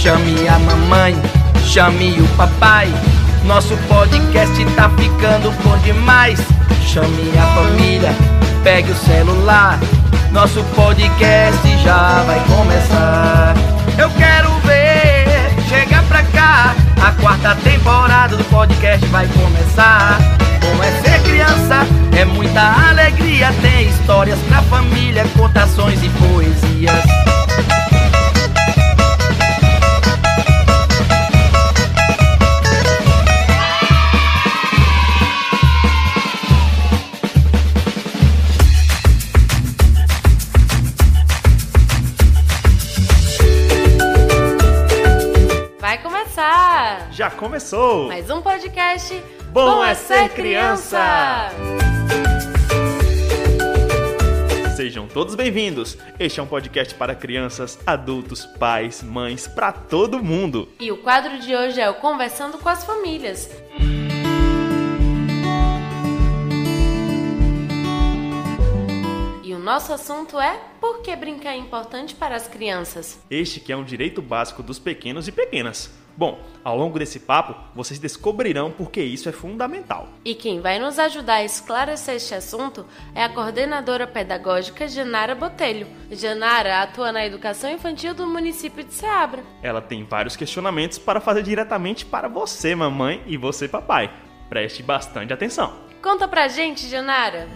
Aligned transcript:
Chame 0.00 0.48
a 0.48 0.58
mamãe, 0.58 1.14
chame 1.62 2.18
o 2.22 2.28
papai. 2.34 2.88
Nosso 3.44 3.76
podcast 3.86 4.64
tá 4.74 4.88
ficando 4.96 5.50
bom 5.62 5.76
demais. 5.80 6.40
Chame 6.86 7.30
a 7.38 7.46
família, 7.54 8.10
pegue 8.64 8.92
o 8.92 8.96
celular. 8.96 9.78
Nosso 10.32 10.64
podcast 10.74 11.78
já 11.84 12.22
vai 12.22 12.40
começar. 12.46 13.54
Eu 13.98 14.08
quero 14.12 14.50
ver, 14.60 15.52
chega 15.68 16.02
pra 16.04 16.22
cá. 16.22 16.74
A 17.06 17.12
quarta 17.20 17.54
temporada 17.56 18.38
do 18.38 18.44
podcast 18.44 19.06
vai 19.08 19.28
começar. 19.28 20.18
Como 20.62 20.82
é 20.82 20.92
ser 21.02 21.22
criança, 21.24 21.86
é 22.18 22.24
muita 22.24 22.88
alegria. 22.88 23.52
Tem 23.60 23.86
histórias 23.86 24.38
pra 24.48 24.62
família, 24.62 25.26
contações 25.36 26.02
e 26.02 26.08
poesias. 26.08 27.39
Começou! 47.40 48.08
Mais 48.08 48.28
um 48.28 48.42
podcast 48.42 49.18
Bom 49.50 49.82
é 49.82 49.94
ser 49.94 50.28
criança! 50.28 51.48
Sejam 54.76 55.08
todos 55.08 55.34
bem-vindos! 55.34 55.96
Este 56.18 56.38
é 56.38 56.42
um 56.42 56.46
podcast 56.46 56.94
para 56.94 57.14
crianças, 57.14 57.78
adultos, 57.86 58.44
pais, 58.44 59.02
mães, 59.02 59.46
para 59.48 59.72
todo 59.72 60.22
mundo! 60.22 60.68
E 60.78 60.92
o 60.92 60.98
quadro 60.98 61.38
de 61.38 61.56
hoje 61.56 61.80
é 61.80 61.88
o 61.88 61.94
Conversando 61.94 62.58
com 62.58 62.68
as 62.68 62.84
Famílias. 62.84 63.48
E 69.42 69.54
o 69.54 69.58
nosso 69.58 69.94
assunto 69.94 70.38
é 70.38 70.60
por 70.78 71.00
que 71.00 71.16
brincar 71.16 71.54
é 71.54 71.56
importante 71.56 72.14
para 72.14 72.36
as 72.36 72.46
crianças? 72.46 73.18
Este 73.30 73.60
que 73.60 73.72
é 73.72 73.76
um 73.76 73.84
direito 73.84 74.20
básico 74.20 74.62
dos 74.62 74.78
pequenos 74.78 75.26
e 75.26 75.32
pequenas. 75.32 75.90
Bom, 76.16 76.40
ao 76.62 76.76
longo 76.76 76.98
desse 76.98 77.20
papo, 77.20 77.54
vocês 77.74 77.98
descobrirão 77.98 78.70
por 78.70 78.90
que 78.90 79.00
isso 79.00 79.28
é 79.28 79.32
fundamental. 79.32 80.08
E 80.24 80.34
quem 80.34 80.60
vai 80.60 80.78
nos 80.78 80.98
ajudar 80.98 81.36
a 81.36 81.44
esclarecer 81.44 82.16
este 82.16 82.34
assunto 82.34 82.84
é 83.14 83.24
a 83.24 83.28
coordenadora 83.28 84.06
pedagógica 84.06 84.86
Janara 84.86 85.34
Botelho. 85.34 85.86
Janara 86.10 86.82
atua 86.82 87.12
na 87.12 87.24
educação 87.24 87.70
infantil 87.70 88.14
do 88.14 88.26
município 88.26 88.84
de 88.84 88.92
Ceabra. 88.92 89.42
Ela 89.62 89.80
tem 89.80 90.04
vários 90.04 90.36
questionamentos 90.36 90.98
para 90.98 91.20
fazer 91.20 91.42
diretamente 91.42 92.04
para 92.04 92.28
você, 92.28 92.74
mamãe, 92.74 93.22
e 93.26 93.36
você, 93.36 93.66
papai. 93.68 94.10
Preste 94.48 94.82
bastante 94.82 95.32
atenção. 95.32 95.74
Conta 96.02 96.26
pra 96.26 96.48
gente, 96.48 96.88
Janara! 96.88 97.48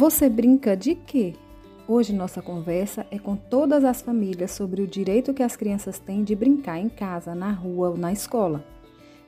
Você 0.00 0.30
brinca 0.30 0.74
de 0.74 0.94
quê? 0.94 1.34
Hoje 1.86 2.14
nossa 2.14 2.40
conversa 2.40 3.06
é 3.10 3.18
com 3.18 3.36
todas 3.36 3.84
as 3.84 4.00
famílias 4.00 4.50
sobre 4.50 4.80
o 4.80 4.86
direito 4.86 5.34
que 5.34 5.42
as 5.42 5.56
crianças 5.56 5.98
têm 5.98 6.24
de 6.24 6.34
brincar 6.34 6.78
em 6.78 6.88
casa, 6.88 7.34
na 7.34 7.52
rua 7.52 7.90
ou 7.90 7.98
na 7.98 8.10
escola. 8.10 8.64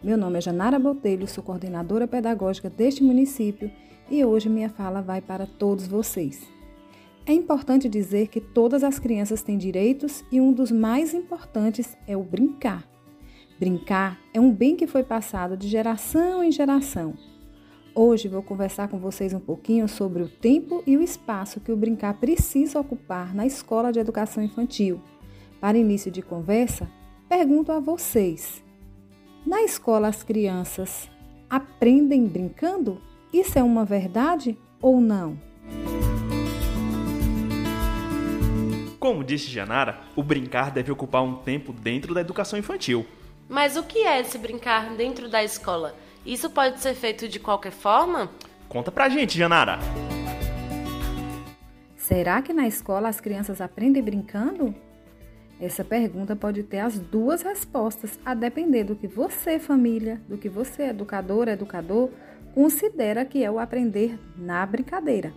Meu 0.02 0.16
nome 0.16 0.38
é 0.38 0.40
Janara 0.40 0.78
Botelho, 0.78 1.28
sou 1.28 1.44
coordenadora 1.44 2.08
pedagógica 2.08 2.70
deste 2.70 3.04
município 3.04 3.70
e 4.10 4.24
hoje 4.24 4.48
minha 4.48 4.70
fala 4.70 5.02
vai 5.02 5.20
para 5.20 5.46
todos 5.46 5.86
vocês. 5.86 6.40
É 7.26 7.34
importante 7.34 7.86
dizer 7.86 8.28
que 8.28 8.40
todas 8.40 8.82
as 8.82 8.98
crianças 8.98 9.42
têm 9.42 9.58
direitos 9.58 10.24
e 10.32 10.40
um 10.40 10.54
dos 10.54 10.72
mais 10.72 11.12
importantes 11.12 11.98
é 12.06 12.16
o 12.16 12.24
brincar. 12.24 12.88
Brincar 13.60 14.18
é 14.32 14.40
um 14.40 14.50
bem 14.50 14.74
que 14.74 14.86
foi 14.86 15.02
passado 15.02 15.54
de 15.54 15.68
geração 15.68 16.42
em 16.42 16.50
geração. 16.50 17.12
Hoje 17.94 18.26
vou 18.26 18.42
conversar 18.42 18.88
com 18.88 18.98
vocês 18.98 19.34
um 19.34 19.40
pouquinho 19.40 19.86
sobre 19.86 20.22
o 20.22 20.28
tempo 20.28 20.82
e 20.86 20.96
o 20.96 21.02
espaço 21.02 21.60
que 21.60 21.70
o 21.70 21.76
brincar 21.76 22.14
precisa 22.14 22.80
ocupar 22.80 23.34
na 23.34 23.44
escola 23.44 23.92
de 23.92 23.98
educação 23.98 24.42
infantil. 24.42 24.98
Para 25.60 25.76
início 25.76 26.10
de 26.10 26.22
conversa, 26.22 26.90
pergunto 27.28 27.70
a 27.70 27.80
vocês: 27.80 28.64
na 29.44 29.62
escola 29.62 30.08
as 30.08 30.22
crianças 30.22 31.10
aprendem 31.50 32.26
brincando? 32.26 32.98
Isso 33.30 33.58
é 33.58 33.62
uma 33.62 33.84
verdade 33.84 34.56
ou 34.80 34.98
não? 34.98 35.38
Como 38.98 39.22
disse 39.22 39.50
Janara, 39.50 40.00
o 40.16 40.22
brincar 40.22 40.70
deve 40.70 40.90
ocupar 40.90 41.22
um 41.22 41.34
tempo 41.34 41.74
dentro 41.74 42.14
da 42.14 42.22
educação 42.22 42.58
infantil. 42.58 43.04
Mas 43.50 43.76
o 43.76 43.82
que 43.82 43.98
é 43.98 44.18
esse 44.18 44.38
brincar 44.38 44.94
dentro 44.96 45.28
da 45.28 45.44
escola? 45.44 45.94
Isso 46.24 46.48
pode 46.48 46.80
ser 46.80 46.94
feito 46.94 47.26
de 47.28 47.40
qualquer 47.40 47.72
forma? 47.72 48.30
Conta 48.68 48.92
pra 48.92 49.08
gente, 49.08 49.36
Janara! 49.36 49.78
Será 51.96 52.40
que 52.42 52.52
na 52.52 52.66
escola 52.66 53.08
as 53.08 53.20
crianças 53.20 53.60
aprendem 53.60 54.02
brincando? 54.02 54.74
Essa 55.60 55.84
pergunta 55.84 56.34
pode 56.34 56.62
ter 56.62 56.78
as 56.78 56.98
duas 56.98 57.42
respostas, 57.42 58.18
a 58.24 58.34
depender 58.34 58.84
do 58.84 58.96
que 58.96 59.06
você, 59.06 59.58
família, 59.58 60.20
do 60.28 60.36
que 60.36 60.48
você, 60.48 60.84
educador, 60.84 61.48
educador, 61.48 62.10
considera 62.54 63.24
que 63.24 63.44
é 63.44 63.50
o 63.50 63.58
aprender 63.58 64.18
na 64.36 64.64
brincadeira. 64.66 65.32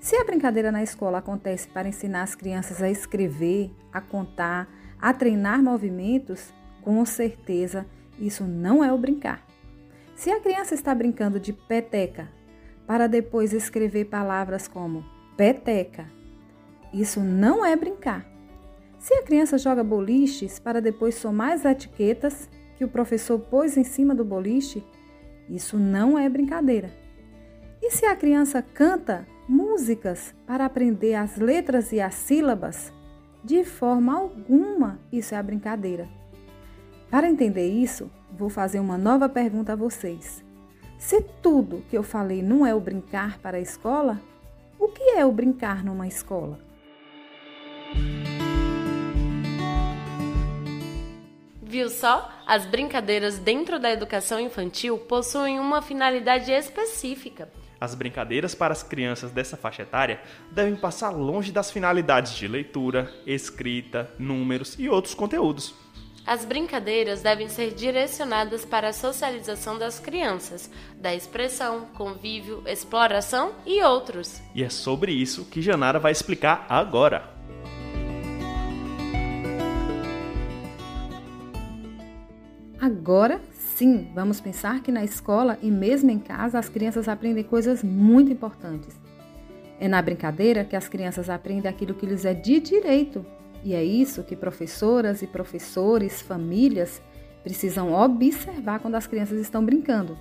Se 0.00 0.16
a 0.16 0.24
brincadeira 0.24 0.70
na 0.70 0.82
escola 0.82 1.18
acontece 1.18 1.66
para 1.68 1.88
ensinar 1.88 2.22
as 2.22 2.34
crianças 2.34 2.82
a 2.82 2.90
escrever, 2.90 3.70
a 3.92 4.00
contar, 4.00 4.68
a 5.00 5.12
treinar 5.14 5.62
movimentos, 5.62 6.52
com 6.82 7.04
certeza 7.04 7.86
isso 8.18 8.44
não 8.44 8.84
é 8.84 8.92
o 8.92 8.98
brincar. 8.98 9.42
Se 10.14 10.30
a 10.30 10.40
criança 10.40 10.74
está 10.74 10.94
brincando 10.94 11.40
de 11.40 11.52
peteca 11.52 12.28
para 12.86 13.06
depois 13.06 13.52
escrever 13.52 14.06
palavras 14.06 14.68
como 14.68 15.04
peteca, 15.36 16.06
isso 16.92 17.20
não 17.20 17.64
é 17.64 17.74
brincar. 17.74 18.24
Se 18.98 19.12
a 19.14 19.22
criança 19.22 19.58
joga 19.58 19.82
boliches 19.82 20.58
para 20.58 20.80
depois 20.80 21.16
somar 21.16 21.52
as 21.52 21.64
etiquetas 21.64 22.48
que 22.76 22.84
o 22.84 22.88
professor 22.88 23.38
pôs 23.38 23.76
em 23.76 23.84
cima 23.84 24.14
do 24.14 24.24
boliche, 24.24 24.84
isso 25.48 25.78
não 25.78 26.18
é 26.18 26.28
brincadeira. 26.28 26.90
E 27.82 27.90
se 27.90 28.06
a 28.06 28.16
criança 28.16 28.62
canta 28.62 29.26
músicas 29.48 30.34
para 30.46 30.64
aprender 30.64 31.14
as 31.14 31.36
letras 31.36 31.92
e 31.92 32.00
as 32.00 32.14
sílabas, 32.14 32.92
de 33.42 33.62
forma 33.64 34.16
alguma 34.16 34.98
isso 35.12 35.34
é 35.34 35.38
a 35.38 35.42
brincadeira. 35.42 36.08
Para 37.10 37.28
entender 37.28 37.68
isso, 37.68 38.10
vou 38.36 38.48
fazer 38.48 38.80
uma 38.80 38.98
nova 38.98 39.28
pergunta 39.28 39.72
a 39.72 39.76
vocês. 39.76 40.44
Se 40.98 41.20
tudo 41.42 41.84
que 41.88 41.96
eu 41.96 42.02
falei 42.02 42.42
não 42.42 42.66
é 42.66 42.74
o 42.74 42.80
brincar 42.80 43.38
para 43.38 43.56
a 43.56 43.60
escola, 43.60 44.20
o 44.78 44.88
que 44.88 45.02
é 45.02 45.24
o 45.24 45.32
brincar 45.32 45.84
numa 45.84 46.06
escola? 46.06 46.58
Viu 51.62 51.88
só? 51.90 52.30
As 52.46 52.66
brincadeiras 52.66 53.38
dentro 53.38 53.78
da 53.78 53.90
educação 53.90 54.38
infantil 54.38 54.98
possuem 54.98 55.58
uma 55.58 55.82
finalidade 55.82 56.52
específica. 56.52 57.48
As 57.80 57.94
brincadeiras 57.94 58.54
para 58.54 58.72
as 58.72 58.82
crianças 58.82 59.30
dessa 59.30 59.56
faixa 59.56 59.82
etária 59.82 60.20
devem 60.50 60.76
passar 60.76 61.10
longe 61.10 61.50
das 61.50 61.70
finalidades 61.70 62.32
de 62.34 62.46
leitura, 62.46 63.12
escrita, 63.26 64.10
números 64.18 64.76
e 64.78 64.88
outros 64.88 65.14
conteúdos. 65.14 65.74
As 66.26 66.42
brincadeiras 66.42 67.20
devem 67.20 67.50
ser 67.50 67.74
direcionadas 67.74 68.64
para 68.64 68.88
a 68.88 68.92
socialização 68.94 69.78
das 69.78 70.00
crianças, 70.00 70.70
da 70.98 71.14
expressão, 71.14 71.86
convívio, 71.94 72.62
exploração 72.66 73.52
e 73.66 73.82
outros. 73.82 74.40
E 74.54 74.64
é 74.64 74.70
sobre 74.70 75.12
isso 75.12 75.44
que 75.44 75.60
Janara 75.60 75.98
vai 75.98 76.12
explicar 76.12 76.64
agora. 76.66 77.30
Agora 82.80 83.38
sim, 83.76 84.10
vamos 84.14 84.40
pensar 84.40 84.80
que 84.80 84.90
na 84.90 85.04
escola 85.04 85.58
e 85.60 85.70
mesmo 85.70 86.10
em 86.10 86.18
casa 86.18 86.58
as 86.58 86.70
crianças 86.70 87.06
aprendem 87.06 87.44
coisas 87.44 87.82
muito 87.82 88.32
importantes. 88.32 88.98
É 89.78 89.86
na 89.86 90.00
brincadeira 90.00 90.64
que 90.64 90.74
as 90.74 90.88
crianças 90.88 91.28
aprendem 91.28 91.70
aquilo 91.70 91.92
que 91.92 92.06
lhes 92.06 92.24
é 92.24 92.32
de 92.32 92.60
direito 92.60 93.26
e 93.64 93.74
é 93.74 93.82
isso 93.82 94.22
que 94.22 94.36
professoras 94.36 95.22
e 95.22 95.26
professores, 95.26 96.20
famílias 96.20 97.00
precisam 97.42 97.92
observar 97.92 98.78
quando 98.78 98.94
as 98.94 99.06
crianças 99.06 99.40
estão 99.40 99.64
brincando. 99.64 100.18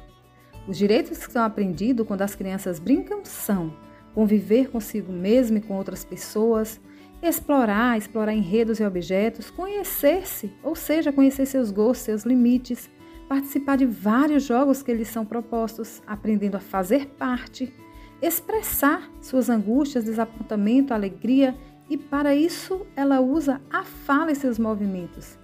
Os 0.66 0.78
direitos 0.78 1.26
que 1.26 1.32
são 1.32 1.44
aprendidos 1.44 2.08
quando 2.08 2.22
as 2.22 2.34
crianças 2.34 2.80
brincam 2.80 3.26
são 3.26 3.74
conviver 4.14 4.70
consigo 4.70 5.12
mesmo 5.12 5.58
e 5.58 5.62
com 5.62 5.76
outras 5.76 6.06
pessoas, 6.06 6.80
explorar, 7.22 7.98
explorar 7.98 8.34
enredos 8.34 8.80
e 8.80 8.86
objetos, 8.86 9.50
conhecer-se, 9.50 10.54
ou 10.64 10.76
seja, 10.76 11.12
conhecer 11.12 11.46
seus 11.46 11.72
gostos, 11.72 12.06
seus 12.06 12.24
limites, 12.24 12.90
participar 13.28 13.76
de 13.76 13.86
vários 13.86 14.44
jogos 14.44 14.84
que 14.84 14.94
lhes 14.94 15.08
são 15.08 15.26
propostos, 15.26 16.02
aprendendo 16.06 16.56
a 16.56 16.60
fazer 16.60 17.08
parte, 17.08 17.74
expressar 18.22 19.10
suas 19.22 19.50
angústias, 19.50 20.06
desapontamento, 20.06 20.94
alegria, 20.94 21.56
e 21.90 21.98
para 21.98 22.36
isso 22.36 22.86
ela 22.96 23.20
usa 23.20 23.62
a 23.70 23.84
fala 23.84 24.32
e 24.32 24.36
seus 24.36 24.58
movimentos. 24.58 25.38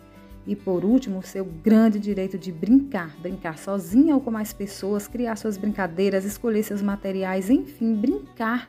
E 0.48 0.56
por 0.56 0.84
último, 0.84 1.22
seu 1.22 1.46
grande 1.46 2.00
direito 2.00 2.38
de 2.38 2.52
brincar, 2.52 3.16
brincar 3.20 3.58
sozinha 3.58 4.16
ou 4.16 4.22
com 4.22 4.32
mais 4.32 4.52
pessoas, 4.52 5.08
criar 5.08 5.36
suas 5.36 5.58
brincadeiras, 5.58 6.26
escolher 6.26 6.64
seus 6.64 6.82
materiais, 6.82 7.50
enfim, 7.50 7.94
brincar. 7.94 8.68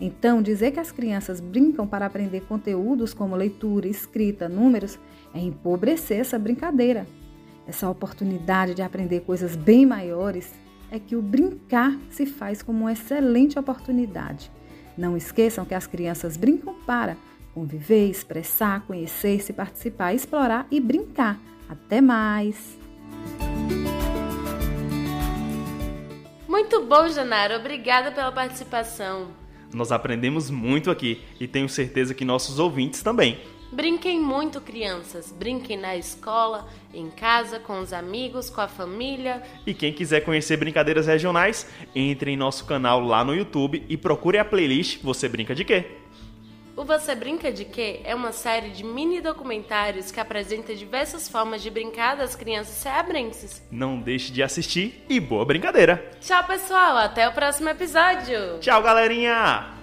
Então, 0.00 0.40
dizer 0.40 0.70
que 0.70 0.80
as 0.80 0.90
crianças 0.90 1.40
brincam 1.40 1.86
para 1.86 2.06
aprender 2.06 2.40
conteúdos 2.42 3.12
como 3.12 3.36
leitura, 3.36 3.86
escrita, 3.86 4.48
números, 4.48 4.98
é 5.34 5.40
empobrecer 5.40 6.20
essa 6.20 6.38
brincadeira. 6.38 7.06
Essa 7.66 7.90
oportunidade 7.90 8.72
de 8.72 8.80
aprender 8.80 9.20
coisas 9.20 9.56
bem 9.56 9.84
maiores 9.84 10.54
é 10.90 10.98
que 10.98 11.14
o 11.14 11.20
brincar 11.20 11.98
se 12.08 12.24
faz 12.24 12.62
como 12.62 12.80
uma 12.80 12.92
excelente 12.92 13.58
oportunidade. 13.58 14.50
Não 15.00 15.16
esqueçam 15.16 15.64
que 15.64 15.74
as 15.74 15.86
crianças 15.86 16.36
brincam 16.36 16.74
para 16.86 17.16
conviver, 17.54 18.10
expressar, 18.10 18.82
conhecer-se, 18.82 19.50
participar, 19.50 20.12
explorar 20.12 20.66
e 20.70 20.78
brincar. 20.78 21.38
Até 21.66 22.02
mais! 22.02 22.78
Muito 26.46 26.84
bom, 26.84 27.08
Janara. 27.08 27.56
Obrigada 27.56 28.12
pela 28.12 28.30
participação. 28.30 29.28
Nós 29.72 29.90
aprendemos 29.90 30.50
muito 30.50 30.90
aqui 30.90 31.22
e 31.40 31.48
tenho 31.48 31.66
certeza 31.66 32.12
que 32.12 32.22
nossos 32.22 32.58
ouvintes 32.58 33.02
também. 33.02 33.40
Brinquem 33.72 34.18
muito, 34.18 34.60
crianças. 34.60 35.30
Brinquem 35.30 35.76
na 35.76 35.96
escola, 35.96 36.68
em 36.92 37.08
casa, 37.08 37.60
com 37.60 37.78
os 37.78 37.92
amigos, 37.92 38.50
com 38.50 38.60
a 38.60 38.66
família. 38.68 39.42
E 39.64 39.72
quem 39.72 39.92
quiser 39.92 40.22
conhecer 40.22 40.56
brincadeiras 40.56 41.06
regionais, 41.06 41.66
entre 41.94 42.32
em 42.32 42.36
nosso 42.36 42.64
canal 42.64 43.00
lá 43.00 43.24
no 43.24 43.34
YouTube 43.34 43.84
e 43.88 43.96
procure 43.96 44.38
a 44.38 44.44
playlist 44.44 45.00
Você 45.02 45.28
Brinca 45.28 45.54
de 45.54 45.64
Quê? 45.64 45.84
O 46.76 46.84
Você 46.84 47.14
Brinca 47.14 47.52
de 47.52 47.64
Quê 47.64 48.00
é 48.04 48.14
uma 48.14 48.32
série 48.32 48.70
de 48.70 48.82
mini 48.82 49.20
documentários 49.20 50.10
que 50.10 50.18
apresenta 50.18 50.74
diversas 50.74 51.28
formas 51.28 51.62
de 51.62 51.70
brincar 51.70 52.16
das 52.16 52.34
crianças 52.34 52.74
ceabrenses. 52.74 53.62
Não 53.70 54.00
deixe 54.00 54.32
de 54.32 54.42
assistir 54.42 55.04
e 55.08 55.20
boa 55.20 55.44
brincadeira! 55.44 56.10
Tchau, 56.20 56.42
pessoal! 56.44 56.96
Até 56.96 57.28
o 57.28 57.32
próximo 57.32 57.68
episódio! 57.68 58.58
Tchau, 58.60 58.82
galerinha! 58.82 59.79